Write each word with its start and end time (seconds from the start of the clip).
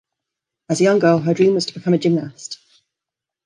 As 0.67 0.81
a 0.81 0.83
young 0.83 0.97
girl, 0.97 1.19
her 1.19 1.33
dream 1.35 1.53
was 1.53 1.67
to 1.67 1.75
become 1.75 1.93
a 1.93 1.97
gymnast. 1.99 2.57